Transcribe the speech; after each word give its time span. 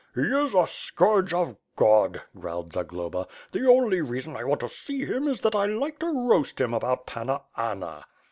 "He 0.15 0.21
i& 0.33 0.51
a 0.57 0.65
scourge 0.65 1.31
of 1.31 1.57
God," 1.75 2.23
growled 2.35 2.73
Zagloba, 2.73 3.27
"the 3.51 3.69
only 3.69 4.01
rea 4.01 4.21
son 4.21 4.35
I 4.35 4.43
want 4.43 4.61
to 4.61 4.67
see 4.67 5.05
him 5.05 5.27
is 5.27 5.41
that 5.41 5.53
I 5.53 5.67
like 5.67 5.99
to 5.99 6.27
roast 6.27 6.59
him 6.59 6.73
about 6.73 7.05
Panna 7.05 7.41
Anna." 7.55 8.05